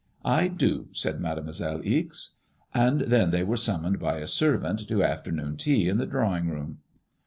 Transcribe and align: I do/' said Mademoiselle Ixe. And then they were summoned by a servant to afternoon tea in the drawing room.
I 0.25 0.47
do/' 0.49 0.87
said 0.93 1.19
Mademoiselle 1.19 1.79
Ixe. 1.85 2.37
And 2.73 3.01
then 3.01 3.29
they 3.29 3.43
were 3.43 3.55
summoned 3.55 3.99
by 3.99 4.17
a 4.17 4.25
servant 4.25 4.87
to 4.87 5.03
afternoon 5.03 5.57
tea 5.57 5.87
in 5.87 5.99
the 5.99 6.07
drawing 6.07 6.49
room. 6.49 6.79